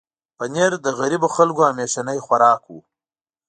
پنېر 0.37 0.71
د 0.85 0.87
غریبو 0.99 1.27
خلکو 1.35 1.61
همیشنی 1.69 2.17
خوراک 2.25 2.63
و. 2.69 2.73